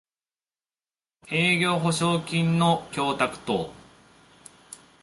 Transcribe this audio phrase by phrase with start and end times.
[1.29, 3.71] 営業保証金の供託等